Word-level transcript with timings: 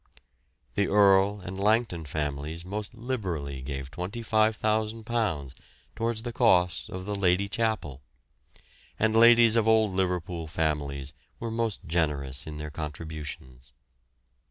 The 0.73 0.87
Earle 0.87 1.41
and 1.41 1.59
Langton 1.59 2.05
families 2.05 2.65
most 2.65 2.95
liberally 2.95 3.61
gave 3.61 3.91
£25,000 3.91 5.53
towards 5.95 6.23
the 6.23 6.33
cost 6.33 6.89
of 6.89 7.05
the 7.05 7.13
Lady 7.13 7.47
Chapel, 7.47 8.01
and 8.97 9.15
ladies 9.15 9.55
of 9.55 9.67
old 9.67 9.91
Liverpool 9.91 10.47
families 10.47 11.13
were 11.39 11.51
most 11.51 11.81
generous 11.85 12.47
in 12.47 12.57
their 12.57 12.71
contributions. 12.71 13.73